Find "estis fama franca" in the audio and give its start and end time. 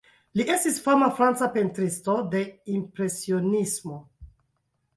0.53-1.49